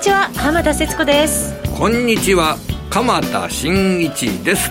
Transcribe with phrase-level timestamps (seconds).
[0.00, 1.54] にちは浜田節子です。
[1.76, 2.56] こんにちは
[2.88, 4.70] 鎌田新一です。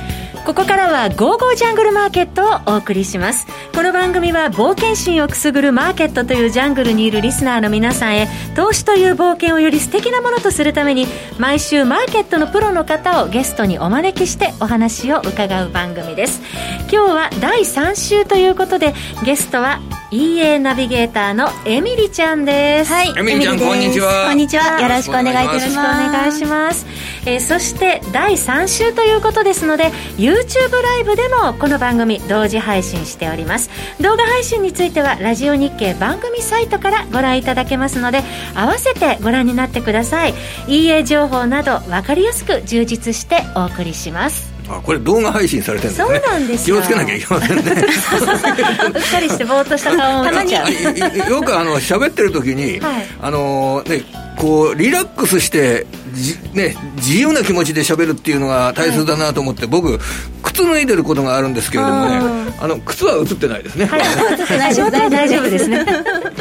[0.50, 2.41] ここからは「ゴーゴージャングルマーケット」
[2.71, 3.45] をお送りします。
[3.71, 11.05] この番組は冒険心をくすぐるマーケットというジャングルにいるリスナーの皆さんへ投資という冒険をより素敵なものとするために
[11.38, 16.41] 毎週マーケットのプロの方をゲストにお招きしてお話を伺う番組です。
[16.91, 19.79] 今日は第3週ということでゲストは
[20.11, 22.91] EA ナビゲーターのエミリちゃんです。
[22.91, 24.25] はいエミリちゃんこんにちは。
[24.25, 24.82] こんにちは。
[24.82, 26.10] よろしくお願いいたします。
[26.10, 26.88] お願いします、
[27.27, 29.91] えー、そして第3週ということですので
[30.39, 33.70] YouTube ライブでもこの番組同時配信しております。
[34.00, 38.23] 動画配信についてはラジオ日経番組サイトからご覧いただけますので
[38.56, 40.33] 合わせてご覧になってください。
[40.70, 44.48] EA 情報など分かりやすく充実してお送りします。
[44.69, 46.22] あこれ動画配信されてるんですね。
[46.23, 47.63] そうなんです気をつけなきゃいけませんね。
[47.73, 51.30] うっかりしてぼーっとした顔も見ちゃう。
[51.30, 53.07] よくあの喋ってる時に、はい。
[53.21, 54.03] あのね
[54.38, 59.99] こうリラックスしてじ、ね、自由な気持ちで喋るっていうのが大切だなと思って、僕
[60.41, 64.01] 靴脱いでることがあるんですけれどもねあの靴は映ってないですね、はい、
[64.57, 65.85] 大丈夫大丈夫ですね。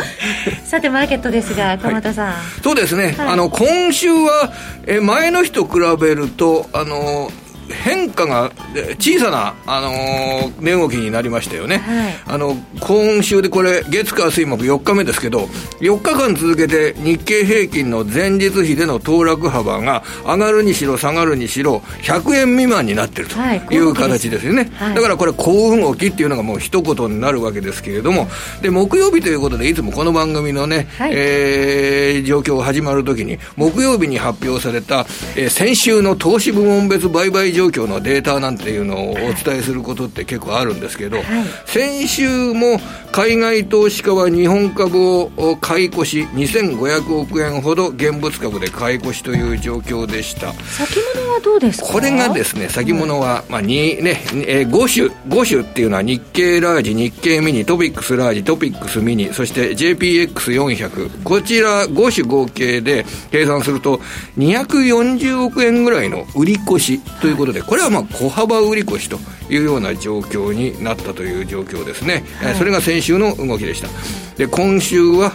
[0.64, 3.28] さてマーケットですが鎌田さん、そうですね、はい。
[3.30, 4.52] あの今週は
[4.86, 7.32] え前の日と比べるとあの
[7.72, 12.14] 変化がえ小さな、あのー値動きになりましたよね、はい。
[12.26, 15.40] あの今週でこれ月火水木4日目ですけど
[15.80, 23.66] 4日間続けて日経平均の前日比での騰落幅が上がるにしろ下がるにしろ100円未満になってるとはい。
[23.70, 24.94] いう形ですよね、はい。
[24.94, 28.28] だからこれ好動きっていうのがもう一言になるわけですけれども
[28.62, 31.12] で木曜日ということでいつもこの番組のね、はい。
[31.14, 41.18] えー状況始まるときに木曜日に発表された、えー先週の投資部門別売買状況のデータなんていうのをお伝えすることって結構あるんですけど、
[41.66, 44.98] 先週も海外投資家は日本株
[45.36, 50.52] を買い越し2500億円ほど現物株で買い越しという状況でした。
[50.52, 51.88] 先物はどうですか？
[51.88, 61.22] これがですね、先物は、まあ、にね、えー5種、5種っていうのは日経ラージ、日経ミニ、トピックスラージ、トピックスミニ、そして JPX400。
[61.24, 64.00] こちら5種合計で計算すると、
[64.38, 69.18] 240億円ぐらいの売り越しということで、これはまあ小幅売り越しと
[69.50, 72.24] いうような状況になったという状況ですね。
[72.42, 73.88] えーそれが先週の動きでした。
[74.36, 75.32] で、今週は、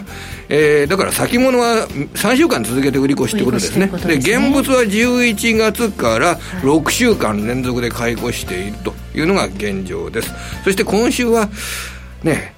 [0.48, 3.86] えーだから先物は3週間続けて売り越しってことですね。
[3.86, 10.30] ですねで、現物は11月から6週間連続で買い越しているというのが現状です。
[10.64, 11.48] そして今週は、
[12.22, 12.54] ね、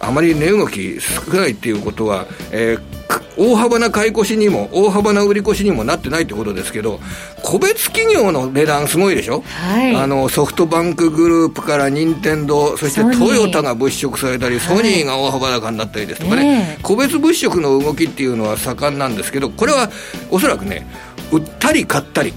[0.00, 2.95] あまり値動き少ないっていうことは、えーか
[3.36, 7.00] 大幅な買い越しにも、大幅な売り越しにもなってないってことですけど、
[7.42, 9.94] 個別企業の値段すごいでしょ、はい。
[9.96, 16.82] あのソフトバンクグループから任天堂そしてトヨタが物色されたり、ソニーが大幅高になったりですとかね、ねえ。
[16.82, 19.90] 個別物色の動きっていうのは盛んなんですけど、これは
[20.30, 20.86] おそらくね、
[21.30, 22.32] 売ったり買ったり、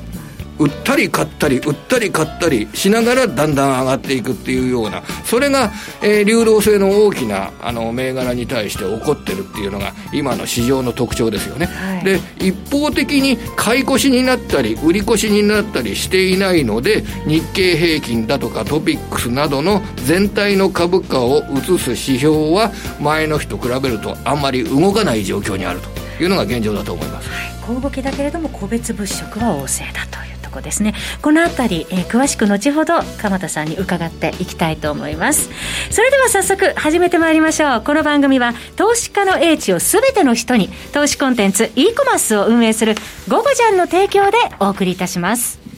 [0.60, 5.72] 売ったり買ったり、売ったり買ったりしながらだんだん上がっていくっていうような、それが、
[6.02, 11.66] えー流動性の大きなあの銘柄に対して起こってるっていうのが、今の市場の特徴ですよね。
[11.66, 25.80] はいで、一方的に買い越しになったり、売り越しになったりしていないので、日経平均だとかトピックスなどの全体の株価を映す指標は、前の日と比べるとあんまり動かない状況にある
[26.18, 27.30] というのが現状だと思います。
[27.66, 30.94] 小動きだけれども個別物色は旺盛だというとこですね。
[31.22, 35.50] この辺り、えー詳しく後ほど鎌田さんに伺っていきたいと思います。
[35.92, 37.82] それでは早速始めてまいりましょう。
[37.82, 42.96] この番組は投資家の英知を全ての人に投資コンテンツ e コマースを運営する
[43.30, 45.69] 「ゴゴジャン」の提供でお送りいたします。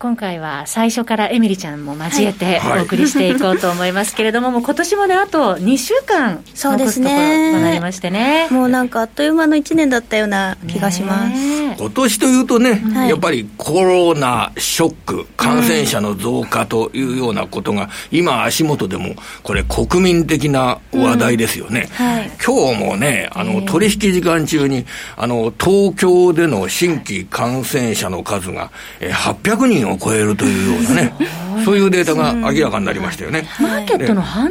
[0.00, 2.80] 今回は最初からエミリちゃんも交えてはい。
[2.80, 8.48] お送りしていこうと思いますけれども、 もう今年もね、あと2週間そうです残すところねとなりましてね。
[8.50, 11.36] もうなんかあっという間の1年だったような気がします、
[11.76, 13.10] 今年というとね、はい。
[13.10, 21.90] やっぱりコロナショック、感染者の増加というようなことが、今足元でも、これ国民的な話題ですよね。
[21.92, 22.30] はい。
[22.42, 24.86] 今日もね、あの、取引時間中に、
[25.18, 28.70] あの、東京での新規感染者の数が、
[29.00, 31.14] えー800人を超えるというようなね、
[31.64, 33.46] そういうデータが明らかになりましたよね。
[33.60, 34.50] マーケットの反応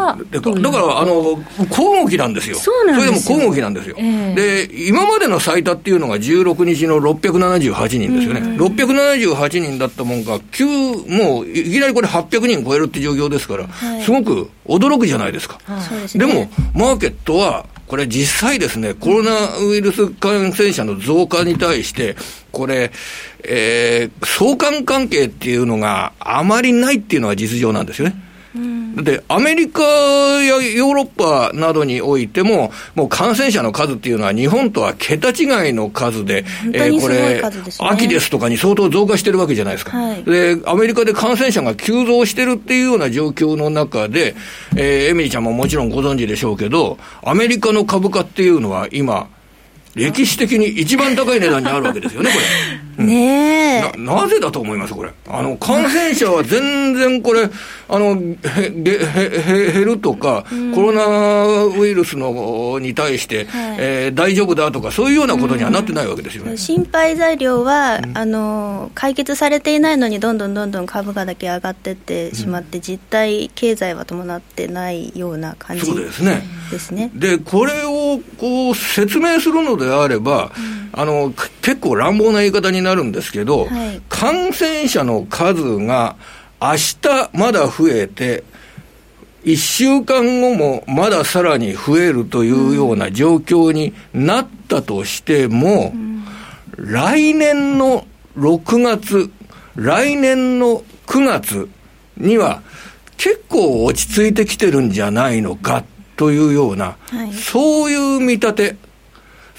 [0.00, 1.38] はだから、あの、
[1.68, 2.56] 小動きなんですよ。
[2.56, 3.96] それでも小動きなんですよ。
[3.98, 8.40] えで、今までの最多っていうのが16日の678人ですよね。
[8.58, 15.58] 678人だったもんが、急、もう、いきなりこれ800人超えるって状況ですから、はいすごく驚くじゃないですか。
[16.14, 22.14] でも、マーケットは、これ実際ですね、コロナウイルス感染者の増加に対して、
[22.52, 22.92] これ、
[23.42, 28.14] えー相関関係っていうのがあまりないっていうのが実情なんですよね。
[28.96, 37.40] だってアメリカやヨーロッパなどにおいても、もう感染者の数っていうのは日本とは桁違いの数で、えー、これ、
[37.78, 39.96] 秋ですとかに相当増加してるわけじゃないですか。
[39.96, 44.34] はい、で、アメリカで感染者が急増してるっていうような状況の中で、
[44.76, 49.28] えー、エミリーちゃんももちろんご存知でしょうけど、アメリカの株価っていうのは今、
[49.94, 52.44] 歴史的に一番高い値段にあるわけですよね、これ。
[52.96, 54.14] ねえな。
[54.14, 55.10] なぜだと思います、これ。
[55.28, 57.48] あの、感染者は全然これ、
[57.88, 66.52] あの、減るとか、うん、コロナウイルスのに対して、はい、えー、大丈夫だとか、そういうようなことにはなってないわけですよね。
[66.52, 76.42] うん、心配材料は、あの、解決されていないのに、どんどんどんどん株価だけ上がってってしまって、実体経済は伴ってないような感じですね。
[76.70, 77.10] ですね。
[77.14, 81.32] で、これをこう説明するのであれば、うん、あの
[81.62, 86.16] 結構乱暴な言い方になるんですけど、はい、感染者の数が
[86.60, 88.44] 明日まだ増えて、
[89.44, 96.24] 1週間後もまださらに増えるというような状況になったとしても、うん、
[96.76, 98.06] 来年の
[98.36, 99.30] 6月、
[99.76, 101.68] 来年の9月
[102.16, 102.62] には
[103.16, 105.84] 結構落ち着いてきてるんじゃないのか
[106.16, 108.76] というような、はい、そういう見立て。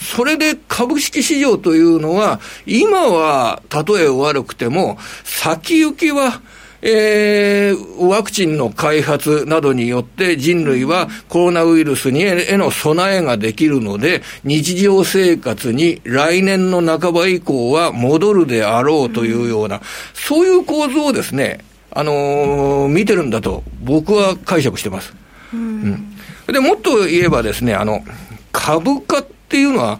[0.01, 6.41] それで株式市場というのは、今は例え悪くても、先行きは、
[6.81, 19.81] えー、ワクチンの開発などによって人類はコロナウイルスにへの備えができるので、日常生活に来年の半ば以降は戻るであろうというような、
[20.15, 21.59] そういう構図をですね、
[21.91, 25.13] あのー、見てるんだと僕は解釈してます。
[25.53, 26.15] うん、
[26.47, 28.03] で、もっと言えばですね、あの、
[28.51, 29.99] 株価っていうのは、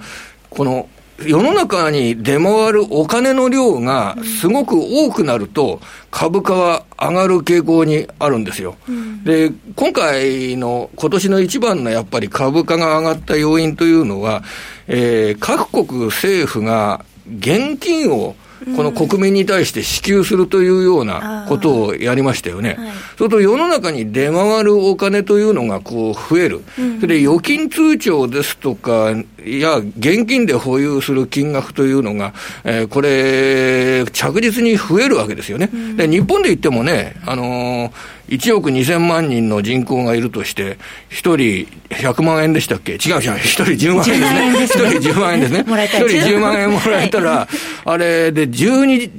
[0.49, 0.87] この
[1.25, 8.75] 世の中に出回るお金の量がすごく多くなると、株価は上がる傾向にあるんですよ。
[8.87, 14.43] うん、で、今回の今年の一番のやっぱり株価が上がった要因というのは、
[14.87, 17.05] えー、各国政府が
[17.37, 18.35] 現金を
[18.75, 22.75] この国民に対して支給するというようなことをやりましたよね。
[22.77, 26.61] はい、それと世の中に出回るお金というのがこう増える。
[26.77, 29.11] うん、それで預金通帳ですとか、
[29.43, 35.69] いや、現金で保有する金額というのが、えー、これ、着実に増えるわけですよね。
[35.73, 40.77] うん、で日本で言ってもね、あのー1億2000万人の人口がいるとして、
[41.09, 42.93] 1人100万円でしたっけ？
[42.93, 44.89] 違う違う、1人10万円ですね。
[44.89, 45.59] 1人10万円ですね。
[45.67, 47.47] 1人10万円もらえたら、
[47.85, 49.11] あれで12、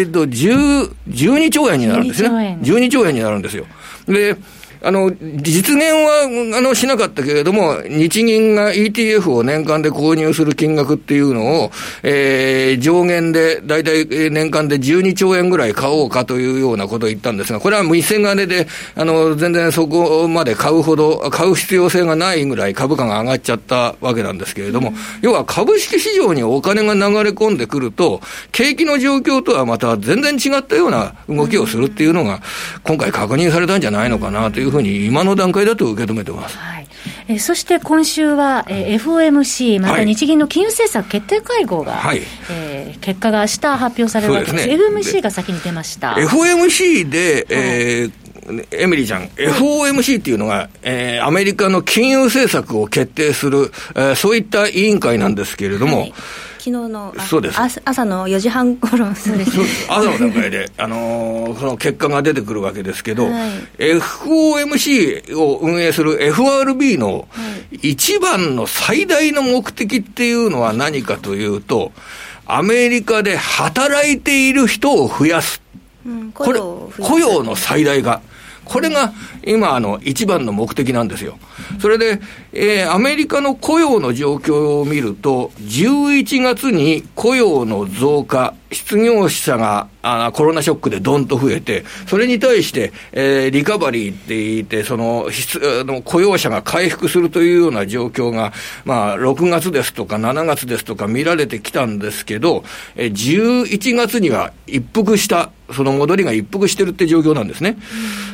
[0.00, 2.58] えっと、10、12兆円になるんですね。
[2.62, 3.66] 12兆円になるんですよ。
[4.06, 4.36] で、
[4.82, 11.70] あの、実現は、あの、しなかったけれども、日銀が ETF を年間で購入する金額っていうのを、
[12.02, 28.20] えー、上限で、だいたい年間で12兆円ぐらい買おうかというようなことを言ったんですが、これは一銭金で、あの、全然そこまで買うほど、買う必要性がないぐらい株価が上がっちゃったわけなんですけれども、うん、要は株式市場にお金が流れ込んでくると、
[28.52, 32.40] 景気の状況とはまた全然違ったような動きをするっていうのが、
[32.84, 36.56] 今回確認されたんじゃないのかなといういうふうに今の段階だと受け止めてます。
[36.56, 36.86] はい
[37.28, 44.66] えー、そして今週は、えー、FOMC、また日銀の金融政策決定会合が、はいえー、結果が明日発表されるわけです。
[44.66, 46.14] ですね、FOMC が先に出ました。
[46.14, 48.12] FOMC で、えー、
[48.72, 56.14] エミリーちゃん、FOMC っていうのが、えー、アメリカの金融政策を決定する、えー、そういった委員会なんですけれども、はい
[56.58, 59.50] 昨日のそうです朝の4時半頃そうです
[59.88, 67.28] 朝の段階で、 あのー、その結果が出てくるわけですけど、はい、FOMC を運営する FRB の
[67.82, 71.92] 一番の最大の目的っていうのは何かというと、
[72.46, 75.60] アメリカで働いている人を増やす。
[76.06, 78.22] うん、これ、雇用の最大化。
[78.64, 79.12] これが
[79.44, 81.38] 今、あの、一番の目的なんですよ。
[81.80, 82.20] それで、
[82.60, 95.28] えー、アメリカの雇用の状況を見ると、11月に雇用の増加、失業者があコロナショックでどんと増えて、それに対して、えー、リカバリーって言って、その
[95.84, 98.52] の雇用者が回復するというような状況が、
[98.84, 102.64] まあ、6月ですとか7月ですとか見られてきたんですけど、
[102.96, 103.12] えー、
[103.68, 107.76] 11月には一服した、その戻りが一服してるって状況なんですね。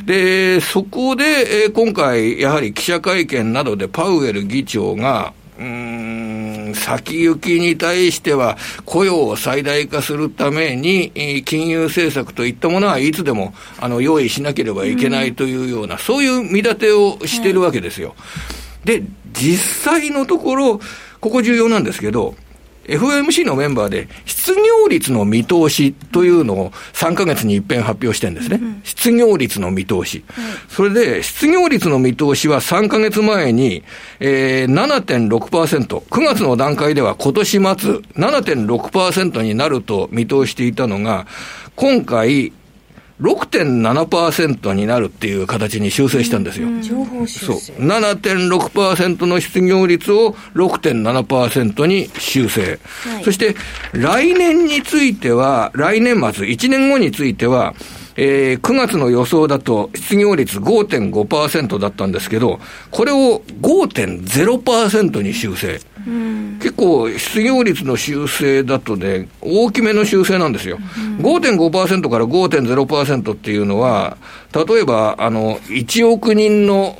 [0.05, 18.09] で、そこで、えー、今回、やはり記者会見などでパエル議長が、うん、先行きに対しては雇用を最大化するために、金融政策といったものはいつでもあの用意しなければいけないというような、うん、そういう見立てをしてるわけですよ。
[18.09, 18.15] は
[18.83, 19.03] い、で、
[19.33, 20.79] 実際のところ、
[21.19, 22.35] ここ重要なんですけど、
[22.87, 28.59] FOMC のメンバーで、失業率の見通しというのを3ヶ月に一遍発表してるんですね。
[28.61, 30.23] うん、失業率の見通し、
[30.69, 33.83] それで、失業率の見通しは3ヶ月前に、
[34.19, 41.25] えー、7.6%、9月の段階では今年末、7.6%になると見通していたのが、
[41.75, 42.53] 今回、
[43.21, 46.67] 6.7%になるっていう形に修正したんですよ。
[46.81, 47.61] 情報修正。
[47.61, 47.85] そう。
[47.85, 52.79] 7.6%の失業率を6.7%に修正。
[53.09, 53.55] はい、そして、
[53.93, 57.73] 来年については、来年末、1年後については、
[58.17, 62.59] えー、9月の予想だと失業率5.5%だったんですけど、
[62.91, 65.79] これを5.0%に修正。
[66.05, 70.77] 結構失業率の修正だとね、大きめの修正なんですよ。
[71.19, 74.17] 5.5%から5.0%っていうのは、
[74.53, 76.95] 例えば、あの、1億人の、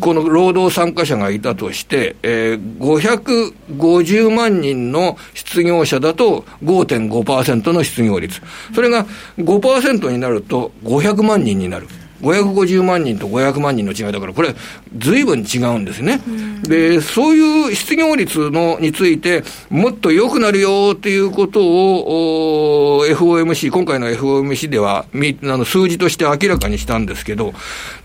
[0.00, 8.40] この労働参加者がいたとして、えー、550万人の失業者だと5.5%の失業率。
[8.74, 9.06] それが
[9.38, 11.86] 5%になると500万人になる。
[12.20, 14.54] 550万人と500万人の違いだから、これ、
[14.96, 16.20] ずいぶん違うんですね。
[16.62, 27.54] で、そういう失業率のについて、もっと良くなるよっていうことを、FOMC、今回の FOMC では、みあの数字として明らかにしたんですけど、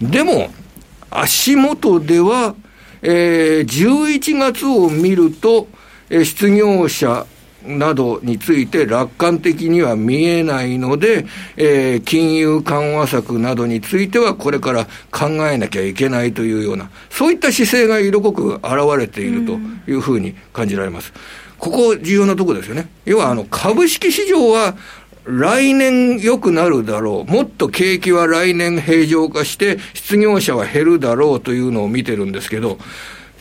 [0.01, 0.51] でも、
[1.10, 2.56] 足元では、
[3.01, 5.68] えー、11月を見ると、
[6.10, 7.25] えー、失業者
[7.65, 11.25] などについて楽観的には見えないので、
[11.58, 18.63] えー、金融緩和策などについてはこれから考えなきゃいけないというような、そういった姿勢が色濃く現
[18.98, 21.13] れているというふうに感じられます。
[21.58, 22.89] ここ重要なところですよね。
[23.06, 24.75] 要はあの株式市場は
[25.25, 27.32] 来年良くなるだろう。
[27.32, 32.80] もっと景気は来年平常化して、失業者は減るだろうというのを見てるんですけど、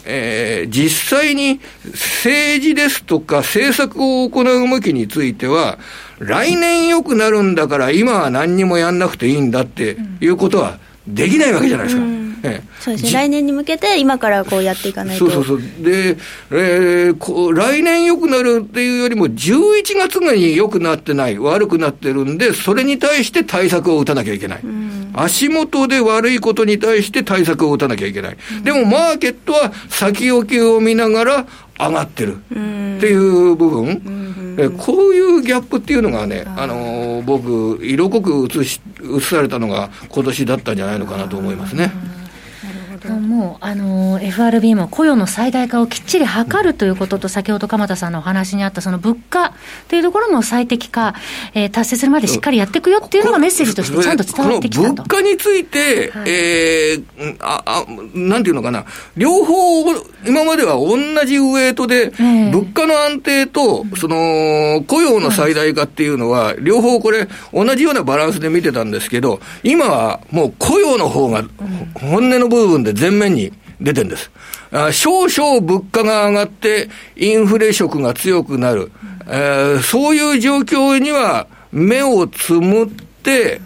[0.05, 5.79] えー、実際に政治ですとか政策を行う向きについては、
[6.19, 12.03] 来年良くなるんだから今は何にもやんなくていいんだっていうことはできないわけじゃないですか。
[12.03, 15.31] うんええ、そうですね、来年に向けて、今からこうやっていかないと。
[15.31, 16.17] そうそうそう、で、
[16.51, 24.61] えー、こ来年良くなるっていうよりも、11月に良くなってない、悪くなってるんで、それに対して対策を打たなきゃいけない。
[24.65, 28.37] うん、足元で悪いことに対して対策を打たなきゃいけない。
[28.59, 31.47] うん、でも、マーケットは先置きを見ながら
[31.79, 32.57] 上がってるって
[33.07, 34.03] いう部分。
[34.57, 38.81] うこういうギャップっていうのがね、あの僕、色濃く映し
[39.17, 41.91] 映されたのが今年だったんじゃないのかなと思いますね。
[43.41, 49.55] もう、あの、FRB も雇用の最大化をきっちり図るということと、先ほど鎌田さんのお話にあった、その物価
[49.89, 51.15] というところの最適化、
[51.55, 54.83] えー、達成するまでしっかりやっていくよっていうのがメッセージとしてちゃんと伝わってきた。
[54.83, 54.93] と。
[54.93, 58.85] 物価について、はい、えー、あ、あ、なんていうのかな、
[59.17, 59.91] 両方、
[60.27, 71.43] 今までは同じウエイトで、物価の安定と、その、雇用の最大化っていうのは、両方これ、同じようなバランスで見てたんですけど、今はもう雇用の方が、
[71.95, 74.31] 本音の部分で前面に出てるんです。
[74.73, 78.93] あ少々物価が上がって、インフレ色が強くなる、
[79.27, 82.89] えー、そういう状況には目をつむっ
[83.23, 83.61] て、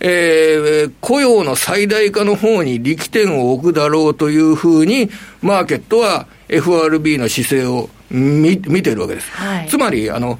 [0.00, 5.10] えー、雇用の最大化の方に力点を置くだろうというふうに、
[5.42, 9.30] マーケットは FRB の姿勢を見見てるわけです。
[9.32, 10.38] はい、つまり、あの、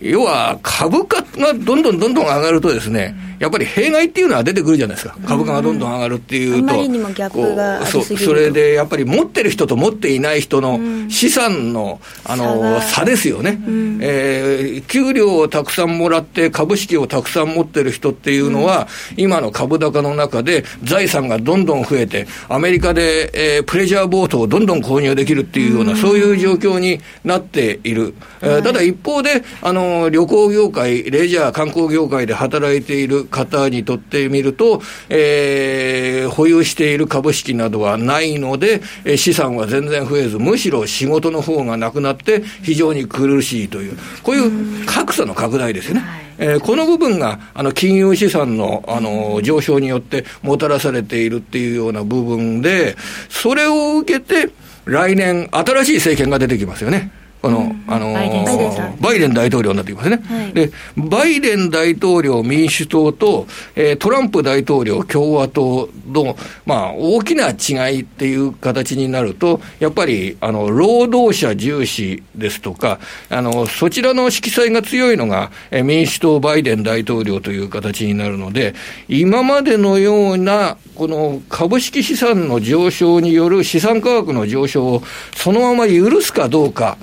[0.00, 38.80] 要は株価がどんどんどんどん上がるとですね、やっぱり弊害っていうのは出てくるじゃないですか、株価がどんどん上がるっていうと、そそれでやっぱり持ってる人と持っていない人の資産の,、あの差ですよね、うん、えー、給料をたくさんもらって、株式をたくさん持ってる人っていうのは、うん、今の株高の中で財産がどんどん増えて、アメリカで、えー、プレジャーボートをどんどん購入できるっていうような、うん、そういう状況になっている、えー、ただ一方であの、旅行業界、レジャー、観光業界で働いている方にとってみると、えー、保有している株式などはないので、
[39.16, 46.26] 資産は全然増えず、むしろ仕事の方がなくなって、非常に苦しいという、こういう格差の拡大ですよね。
[46.38, 52.96] えー、この部分があの金融資産のあの上昇によってもたらされているっていうような部分で、
[53.28, 54.50] それを受けて、
[54.84, 57.10] 来年、新しい政権が出てきますよね。
[57.42, 78.74] この、あのー、バイデン大統領になってきますね、はい、で、バイデン大統領民主党と、えー、トランプ大統領共和党の、まあ、大きな違いっていう形になると、やっぱり、あの、労働者重視ですとか、あの、そちらの色彩が強いのが、えー、民主党バイデン大統領という形になるので、
[79.08, 85.02] 今までのような、この株式資産の上昇による資産価格の上昇を
[85.34, 86.96] そのまま許すかどうか、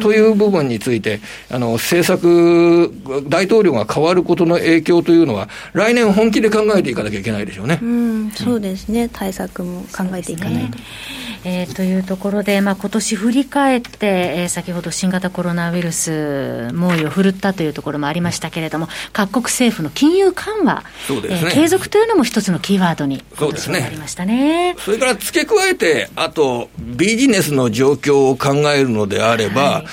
[0.00, 1.20] という部分について、
[1.50, 2.90] あの政策、
[3.28, 7.78] 大統領が変わることの影響というのは、来年本気で考えていかなきゃいけないでしょうね。
[7.82, 10.78] うん、そうですね、対策も考えていかないと。
[11.44, 24.76] えー、というところで、まあ今年振り返って、えー、先ほど新型コロナウイルス、猛威を振るったというところもありましたけれども、各国政府の金融緩和、そうですね、えー、継続というのも一つのキーワードに、そうですね、なりましたね。
[24.78, 29.86] それから付け加えて、あと、ビジネスの状況を考えるのであれば、はい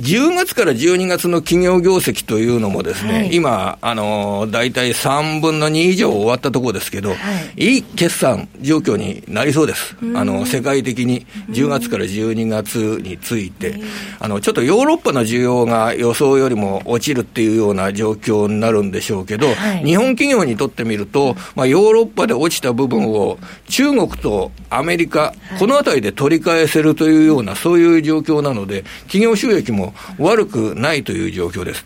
[0.00, 7.16] 10月から12月の企業業績というのもですね、はい、今、あの、大体3分の2以上終わったところですけど、は
[7.56, 9.96] い、いい決算状況になりそうです。
[10.14, 13.78] あの、世界的に10月から12月について、
[14.18, 23.38] あの、ちょっとヨーロッパの需要が予想よりも落ちるっていうような状況になるんでしょうけど、はい、日本企業にとってみると、まあ、ヨーロッパで落ちた部分を
[23.68, 31.84] 中国とアメリカ、このあたりで取り返せるというような、そういう状況なので、企業収益も悪くないという状況です。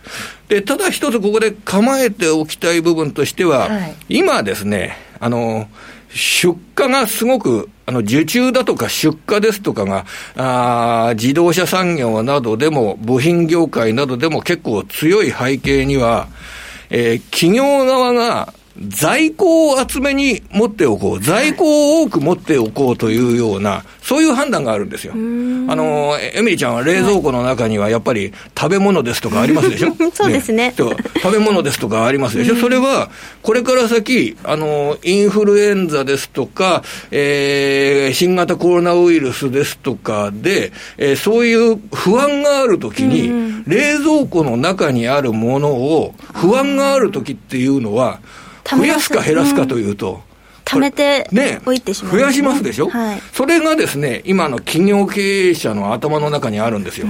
[0.48, 5.68] で、ただ一つここで構えておきたい部分としては、はい、今ですね、あの、
[6.10, 10.06] 出荷がすごく、あの、受注だとか出荷ですとかが、
[10.36, 16.28] あ自動車産業などでも、部品業界などでも結構強い背景には、
[16.90, 18.52] えー、企業側が
[18.88, 25.12] 在庫を厚めに持っておこう、在庫を多く持っておこうというような、そういう判断があるんですよ。
[25.12, 29.94] あの、エミリちゃんは冷蔵庫の中にはやっぱり食べ物ですとかありますでしょ？
[30.12, 30.68] そうですね。
[30.68, 30.74] ね。
[30.76, 32.56] 食べ物ですとかありますでしょ？
[32.56, 33.10] それは、
[33.42, 48.18] これから先、あの、インフルエンザですとか、えー、新型コロナウイルスですとかで、えー、そういう不安があるときに、冷蔵庫の中にあるものを、不安があるときっていうのは、
[48.64, 50.22] 増やすか減らすかというと、
[50.64, 51.28] 貯めて
[51.66, 57.06] おいてしまう、ね、増やしますでしょ、はい、それがですね、今の企業経営者の頭の中にあるんですよ。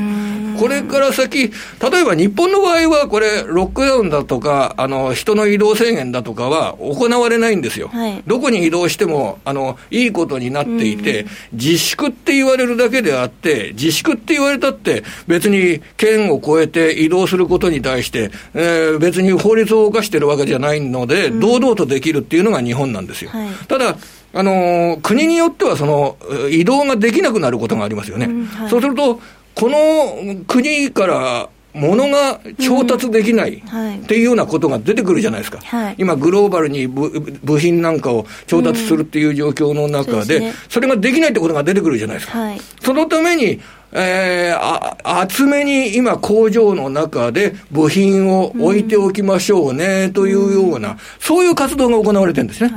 [0.59, 7.89] これから先、例えば日本の場合は、これ、ロックダウンだとか、あの人の移動制限だとかは行われないんですよ。
[7.89, 23.31] はい、どこに移動してもあのいいことになっていて、自粛って言われるだけであって、自粛って言われたって、別に県を越えて移動することに対して、えー、別に法律を犯してるわけじゃないので、堂々とできるっていうのが日本なんですよ。
[23.31, 23.97] はい、ただ
[24.33, 26.17] あの国によってはその
[26.51, 28.27] 移動ができなくなることがありますよね。
[28.27, 29.21] うんはい、そうすると、
[29.55, 42.39] この国から物が調達できないっていうようなことが出てくるじゃないですか、はい、今、グローバルに部品なんかを調達するっていう状況の中で、それができないってことが出てくるじゃないですか。
[42.39, 43.61] はい、そのために
[43.97, 52.73] えー、あ厚めに今、工場の中で部品を置いておきましょうね、というような、そういう活動が行われてるんですね。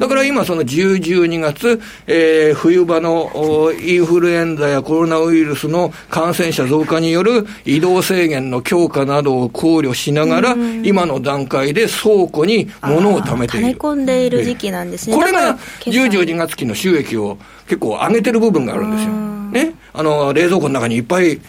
[0.00, 13.66] だから今、その10、12月、えー、冬場のインフルエンザやコロナウイルスの感染者増加による移動制限の強化などを考慮しながら、今の段階で倉庫に物を貯めている。
[13.66, 15.14] 溜め込んでいる時期なんですね。
[15.14, 17.36] これが10、12月期の収益を
[17.66, 19.39] 結構上げてる部分があるんですよ。
[19.50, 21.40] ね、あの冷蔵庫の中にいっぱい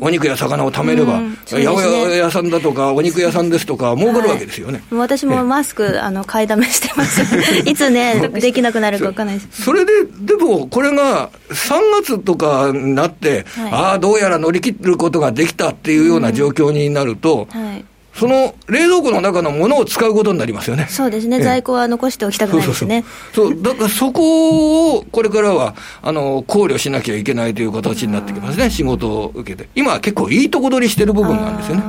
[0.00, 7.22] お肉や魚を貯めれば、八百屋さんだとか、お肉屋さんですとか、儲かるわけですよね、はい、私もマスク、あの買いだめしてます、
[7.68, 17.84] いつね、できなくなるか分かんないそれで、でもこれが3月とかになって、はい、ああ、どうやら乗り切ることができたっていうような状況になると、はい
[18.16, 20.86] その冷蔵庫の中のものを使うことになりますよね。
[20.88, 23.04] そうですね、在庫は残しておきたくないですね。
[23.34, 29.68] そうだからそこをこれからはあの考慮しなきゃいけないという形になってきますね、仕事を受けて。
[29.74, 31.82] 今は結構いいとこ取りしてる部分なんですよね。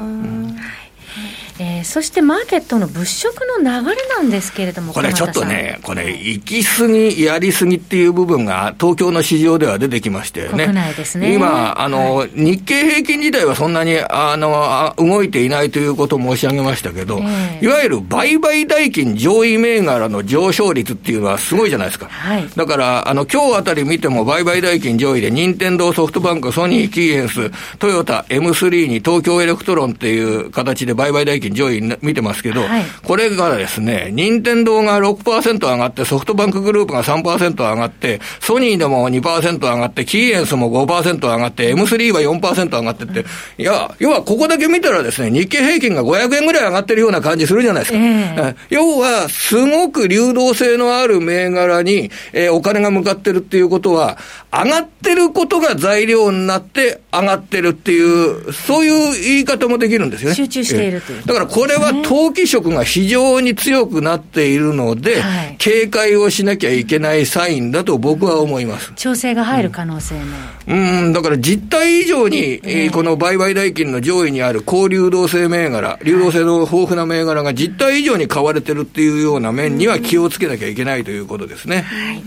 [1.60, 11.34] えー、そしてマーケットの物色の流れなんですけれども、これちょっとね、これ、行き過ぎ、やり過ぎっていう部分が、東京の市場では出てきましてね、国内ですね。
[11.34, 22.08] 今あの、はい、日経平均自体はそんなにあの動いていないということを申し上げましたけど、えー、いわゆる売買代金上位銘柄の上昇率っていうのはすごいじゃないですか。
[22.08, 31.67] はい、だから、あの今日あたり見ても、売買代金上位で、任天堂ソフトバンク、ソニー、キーエンス、トヨタ、M3 に東京エレクトロンっていう形で売買代金上位
[32.02, 43.26] 見てますけど、はい、これがですね、任天堂が6%上がって、ソフトバンクグループが3%上がって、ソニーでも2%上がって、キーエンスも5%上がって、M3 は4%上がってって、
[43.58, 48.00] いや、要はここだけ見たらですね、日経平均が500円ぐらい上がってるような感じするじゃないですか。
[48.00, 54.18] えー、要は、すごく流動性のある銘柄に、えー、お金が向かってるっていうことは、
[54.52, 60.36] 上がってることが材料になって、上がってるっていう、そういう言い方もできるんですよね。
[60.36, 68.92] 集中しているという、だからこれは投機色が非常に強くなっているので、はい、警戒をしなきゃいけないサインだと僕は思います。
[68.96, 70.22] 調整が入る可能性も。
[70.68, 81.82] うん、うんだから実態以上に、えー、この売買代金の上位にある高流動性銘柄、流動性の豊富な銘柄が実態以上に買われてるっていうような面には気をつけなきゃいけないということですね。
[81.82, 82.24] はい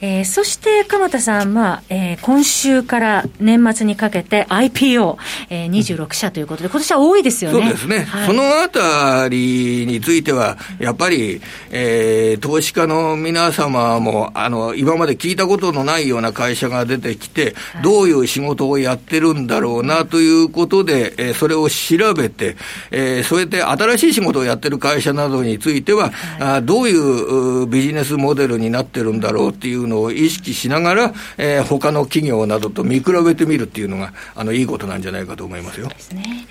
[0.00, 5.16] えー、そして鎌田さん、まあえー、今週から年末にかけて IPO、
[5.50, 7.60] えー、26社ということで、今年は多いですよね。
[7.60, 7.98] そうですね。
[8.04, 22.56] はい、そのあたりについては、やっぱり、えー、投資家の皆様も、あの、今まで聞いたことのないような会社が出てきて、はい、どういう仕事をやってるんだろうなということで、えー、それを調べて、
[22.90, 26.12] えー、それで新しい仕事をやってる会社などについては、はい、
[26.56, 35.88] あどういうビジネスモデルになってるんだろうっていうのを意識しながら、えー、他の企業などと見比べてみるっていうのが、あの、いいことなんじゃないかと思いますよ。
[35.88, 36.46] ですね。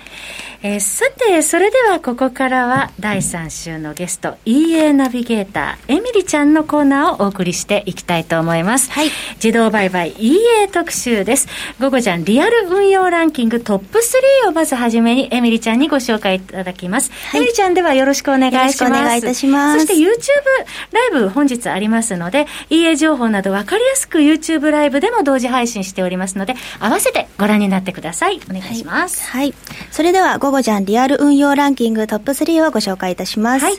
[0.62, 8.90] えー、さて、それではここからは第3週のゲスト、EA ナビゲーター、エミリちゃんのコーナーをお送りしていきたいと思います。
[8.92, 9.08] はい。
[9.42, 11.48] 自動売買 EA 特集です。
[11.80, 14.00] 午後じゃんリアル運用ランキングトップ
[14.44, 17.10] 3をまずはじめにエミリちゃんにご紹介いただきます。
[17.10, 18.84] はい、エミリちゃんではよろしくお願いします。
[18.84, 19.86] お願いいたします。
[19.86, 20.10] そして YouTube
[20.92, 28.42] ライブ本日ありますので、EA 情報などわかりやすく YouTube ライブでも同時配信しておりますので、合わせてご覧になってください。
[28.50, 29.26] お願いします。
[29.30, 29.40] はい。
[29.40, 29.54] はい、
[29.90, 33.64] それでは午後じゃんリアル運用ランキングトップ3をご紹介いたします。
[33.64, 33.74] はい、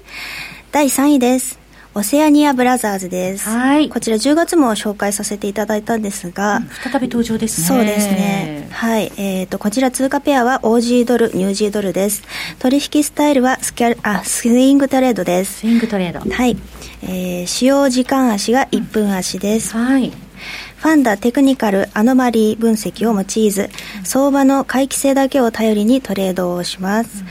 [0.71, 1.60] 第3位です。
[1.93, 3.49] オセアニアブラザーズです。
[3.49, 3.89] はい。
[3.89, 7.67] こちら10月も紹介させていただいたんですが、うん、再び登場ですね。
[7.67, 8.69] そうですね。
[8.71, 9.11] はい。
[9.17, 12.23] えっ、ー、と、こちら通貨ペアは OG ドル、ニュージードルです。
[12.59, 15.59] 取引スタイルはスキャル、あ、スイングトレードです。
[15.59, 16.21] スイングトレード。
[16.21, 16.55] はい。
[17.03, 19.77] えー、使用時間足が1分足です。
[19.77, 20.11] うん、はい。
[20.11, 23.69] ファンダテクニカルアノマリー分析を用いず、
[24.05, 27.23] 相場の回帰性だけを頼りにトレードをします。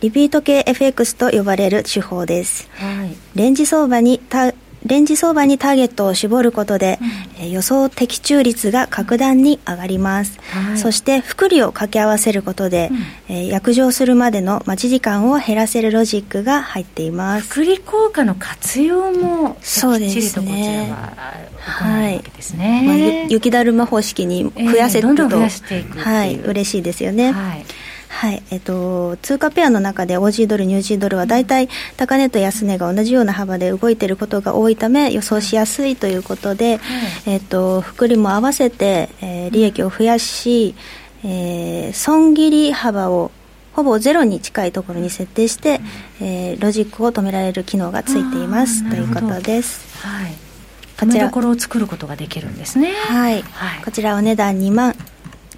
[0.00, 2.70] リピート系 FX と呼ばれる手法です。
[2.74, 4.20] はい、レンジ相場に
[4.86, 6.98] レンジ相場にターゲットを絞ることで、
[7.38, 12.88] うん、予想的中率が格段に上がります、はい、そして複利を掛け合わせることで、
[13.28, 17.48] うん、えー、約定するまでの待ち時間を減らせるロジックが入っています。
[17.48, 20.94] 複利効果の活用もそうですね。
[21.58, 22.22] はい、
[22.86, 22.96] まあ、
[23.28, 27.66] 雪だるま方式に増やせると、えー、どんどん増やしていくはい嬉しいですよね、はい
[28.10, 40.74] はい、えっと、通貨ペアの中で OG ドル、ニュージードルは大体高値と安値が同じような幅で動いていることが多いため予想しやすいということで、はい、えっと、福利も合わせて、えー、利益を増やし、
[41.24, 43.30] えー、損切り幅を
[43.72, 45.80] ほぼゼロに近いところに設定して、
[46.20, 50.06] うん、えー、ロジックを止められる機能がついていますということです。
[50.06, 50.32] はい。
[51.30, 52.92] ころを作ることができるんですね。
[52.92, 53.42] はい。
[53.42, 54.94] はい、こちらお値段2万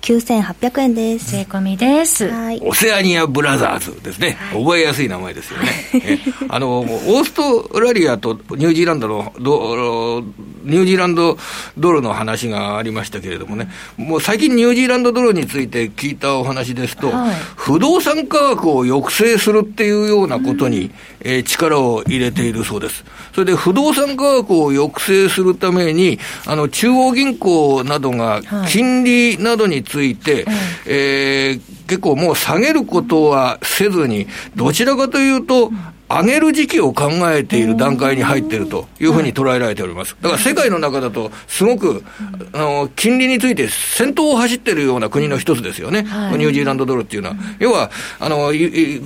[0.02, 1.30] 9800円です。
[1.30, 2.28] 税込みです。
[2.28, 2.60] はい。
[2.60, 4.32] オセアニアブラザーズですね。
[4.32, 6.18] はい、覚えやすい名前ですよね。
[6.48, 10.20] あの、オーストラリアとニュージーランドのド、
[10.64, 11.38] ニュージーランド
[11.78, 23.04] ドルの話がありましたけれどもね、もう最近ニュージーランドドルについて聞いたお話ですと、はい、不動産価格を抑制するっていうようなことに、うん、えー、力を入れているそうです。
[23.32, 30.54] それで不動産価格を抑制するために、あの、中央銀行などが金利などについて、はい、
[30.86, 34.26] えー、結構もう下げることはせずに、
[34.56, 35.70] どちらかというと、
[36.12, 40.14] 上げる時期を考えている段階に入っているというふうに捉えられております。
[40.20, 42.04] だから世界の中だと、すごく、
[42.52, 46.02] あの、金利について先頭を走っているような国の一つですよね。
[46.02, 47.36] はい、ニュージーランドドルっていうのは。
[47.58, 48.52] 要は、あの、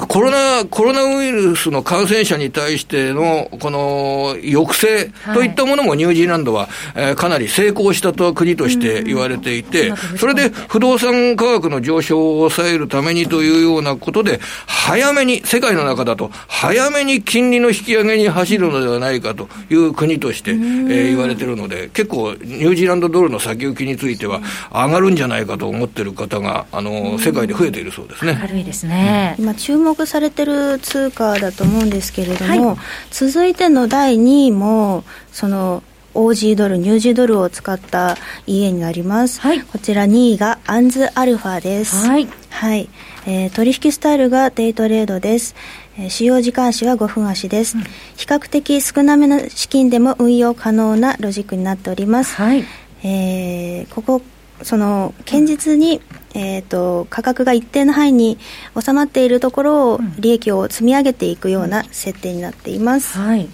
[0.09, 28.38] コロナ、コロナウイルスの感染者に対しての、この、抑制といったものもニュージーランドは、えー、かなり成功したと国として言われていて、それで不動産価格の上昇を抑えるためにというようなことで、早めに、世界の中だと、早めめに金利の引き上げに走るのではないかという国として、えー、言われてるので、結構、ニュージーランドドルの先行きについては、上がるんじゃないかと思ってる方が、あの世界で増えているそうですね。
[28.40, 32.76] 明るいですね、今、注目されてる通貨だと思うんですけれども、はい、
[33.11, 35.82] 続いての第2位も、その、
[36.16, 39.38] OG ドル、ニュージードルを使った家になります。
[39.40, 42.06] はい、こちら2位がアンズアルファです。
[42.06, 42.26] はい。
[42.48, 42.88] はい。
[43.26, 45.54] えー、取引スタイルがデイトレードです。
[45.98, 47.85] えー、使用時間足は5分足です、うん、
[48.16, 52.35] 比較的少なめの資金でも運用可能なロジックになっております。
[52.35, 52.64] はい。
[53.02, 54.22] えー、ここ
[54.62, 56.00] その堅実に、
[56.35, 58.38] うん、えーと、価格が一定の範囲に
[58.78, 63.18] 収まっているところを利益を積み上げていくような設定になっています。
[63.18, 63.46] はい、は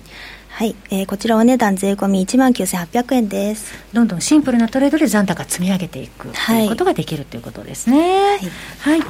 [0.54, 3.72] はい、えー、こちらお値段税込み1万9800円です。
[3.92, 8.38] どんどんシンプルなトレードで残高積み上げていくということができるということですね。
[8.82, 9.08] はい、はい、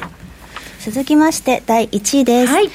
[0.81, 2.71] 続きまして第1位です、はい、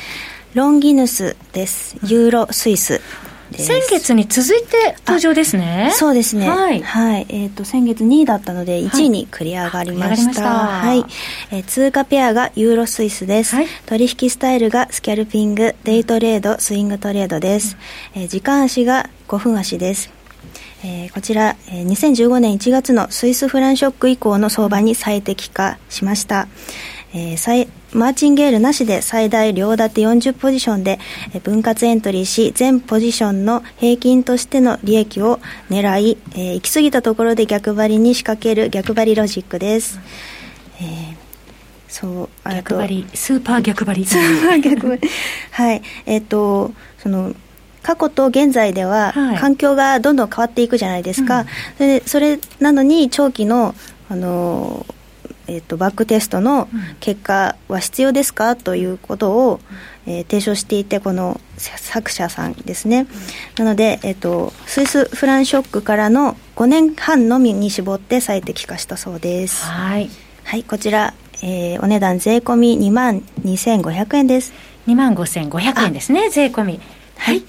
[0.57, 2.99] ロンギヌスですユーロスイス
[3.55, 5.91] 先月に続いて登場ですね。
[5.93, 6.49] そうですね。
[6.49, 6.81] はい。
[6.81, 10.41] はい、えっ、ー、と、先月2位だったので、1位に繰り上がりました。
[10.49, 10.99] はい。
[10.99, 11.11] はい、
[11.51, 13.55] えー、通貨ペアがユーロスイスです。
[13.55, 17.77] はい、取引スタイルがスキャルピング、デイトレード、スイングトレードです。
[18.15, 20.11] うん、えー、時間足が5分足です。
[20.83, 26.47] えー、こちら、えー、2015年1月のスイスフランショック以降の相場に最適化しました。
[27.13, 27.67] えー、
[27.97, 30.99] マーチンゲールなしで最大両立て40ポジションで、
[31.33, 35.39] えー、分割エントリーし全ポジションの平均としての利益を
[35.71, 39.99] 狙い、えー、行き過ぎたところで逆張りに仕掛ける逆張りロジックです、
[40.79, 41.15] えー、
[41.87, 44.05] そう逆張りスーパー逆張り。
[44.05, 45.09] スーパー逆張り。
[45.51, 45.81] はい。
[46.05, 47.33] えっ、ー、とその
[47.81, 51.45] 過去と現在では環境がどんどん変わっていくじゃないですか、はい、
[51.77, 53.73] それそれなのに長期の
[54.09, 54.85] あの
[55.47, 56.67] えーと、バックテストの
[56.99, 59.59] 結果は必要ですかということを、
[60.05, 63.07] えー、提唱していてこの作者さんですね、
[63.57, 69.65] なので、えーと、スイスフランショックからの5年半のみに絞って最適化したそうです。
[69.65, 70.09] はい、
[70.43, 74.53] はい、こちら、えー、お値段税込み2万2500円です。
[74.87, 76.79] 2万5500円ですね税込み。
[77.17, 77.43] はい、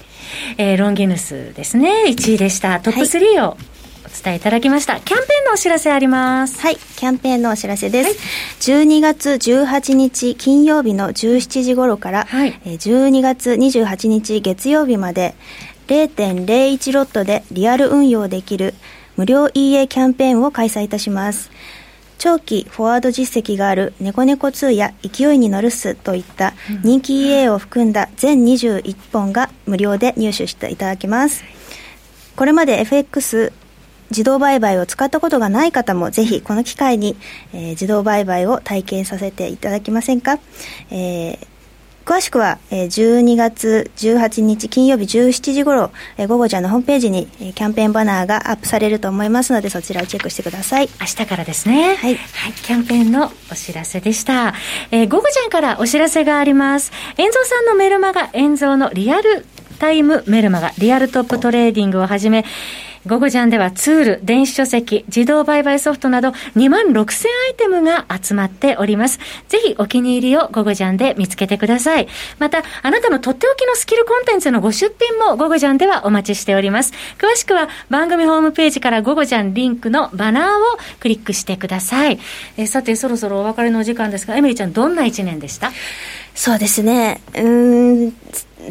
[0.57, 2.05] えー、ロンギヌスですね。
[2.07, 2.79] 1位でした。
[2.79, 3.78] トップ3を、はいお
[4.09, 4.99] 伝えいただきました。
[4.99, 6.59] キャンペーンのお知らせあります。
[6.61, 8.09] はい、キャンペーンのお知らせです。
[8.09, 15.35] はい、12月18日金曜日の17時頃から、はい、12月28日月曜日まで
[15.87, 18.73] 0.01ロットでリアル運用できる
[19.17, 21.51] 無料 EA キャンペーンを開催いたします。
[22.19, 31.43] 長期フォワード実績があるネコネコ2や勢いに乗るすといった人気 EA を含んだ全21本が無料で入手していただけます。
[32.35, 33.51] これまで FX
[34.09, 37.15] 自動売買を使ったことがない方もぜひこの機会に、
[37.53, 40.39] えー、自動売買を体験させていただけませんか、
[40.91, 41.59] えー
[42.09, 50.89] 詳しくは、えー、12月18日金曜日17時頃、えー、ゴゴジャンのホームページに、えー、キャンペーンバナーがアップされると思いますのでそちらをチェックしてください。
[50.99, 51.97] 明日からですね。
[51.97, 54.55] はい、はい、キャンペーンのお知らせでした、
[54.89, 56.91] えー、ゴゴジャンからお知らせがあります。
[57.17, 59.45] 遠蔵さんのメルマガ遠蔵のリアル
[59.77, 62.43] タイムメルマガリアルトップトレーディングをはじめ
[63.07, 69.19] ゴゴジャンではツール、電子書籍、自動売買ソフトなど2万6000アイテムが集まっております。
[69.47, 72.07] ぜひお気に入りをゴゴジャンで見つけてください。
[72.39, 76.91] また、あなたのとっておきのスキルコンテンツのご出品もゴゴジャンではお待ちしております。
[77.17, 82.19] 詳しくは番組ホームページからゴゴジャンリンクのバナーをクリックしてください。
[82.57, 85.71] えさて、そろそろお別れのお時間ですが、エミリーちゃんどんな一年でした？
[86.35, 87.21] そうですね。
[87.35, 88.13] うん、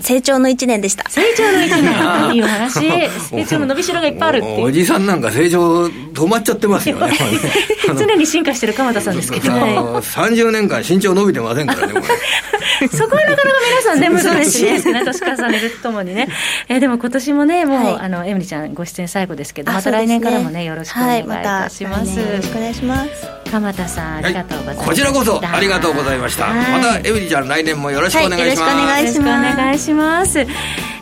[0.00, 1.08] 成長の一年でした。
[1.08, 2.34] 成長の一年。
[2.34, 2.90] いいお話。
[3.30, 7.12] 成長の伸びしろがいっぱいあるっておじさんなんか成長止まっちゃってますよね。
[7.98, 9.52] 常に進化してる鎌田さんですけど。
[9.52, 11.92] 30 年間身長伸びてませんからね、
[12.92, 15.04] そこはなかなか皆さんね、難しいですね。
[15.04, 16.28] 年重ねるとともにね。
[16.68, 22.18] えでも今年もね、もう、あの、エミリちゃんご出演最後ですけど、また来年からもね、よろしくお願いいたします。
[22.18, 23.10] よろしくお願いします。
[23.50, 24.88] 鎌田さん、ありがとうございます。
[24.88, 26.46] こちらこそ、ありがとうございました。
[26.48, 29.00] また、エミリちゃん来年もよろしくお願いします。
[29.00, 29.87] よろしくお願いします。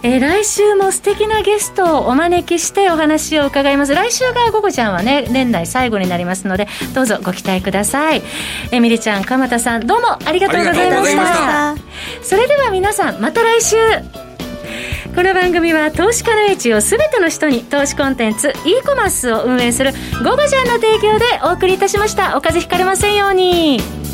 [0.02, 3.94] え来週も素敵なゲストをお招きしてお話を伺います。
[3.94, 8.22] 来週が午後ちゃんはね、年内最後になりますので、どうぞご期待ください。
[8.70, 11.74] エミリちゃん、鎌田さん、どうもありがとうございました。
[12.22, 13.76] それでは皆さん、また来週。
[15.14, 24.05] この番組は投資家の位置を全ての人に投資コンテンツ e コマースを運営する「ゴゴジャン」の提供でお送りいたしましたお風邪ひかれませんように。